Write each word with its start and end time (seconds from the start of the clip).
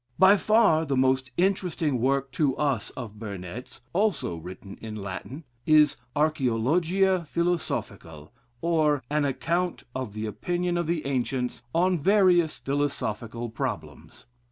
By 0.17 0.35
far 0.35 0.83
the 0.83 0.97
most 0.97 1.29
interesting 1.37 1.99
work 2.01 2.31
to 2.31 2.57
us 2.57 2.89
of 2.97 3.19
Burnet's 3.19 3.81
(also 3.93 4.35
written 4.35 4.77
in 4.81 4.95
Latin) 4.95 5.43
is 5.67 5.95
"Archæologia 6.15 7.27
Philosophical 7.27 8.33
or, 8.61 9.03
an 9.11 9.25
account 9.25 9.83
of 9.93 10.13
the 10.13 10.25
Opinion 10.25 10.75
of 10.75 10.87
the 10.87 11.05
Ancients 11.05 11.61
on 11.75 11.99
various 11.99 12.57
Philosophical 12.57 13.51
Problems." 13.51 14.25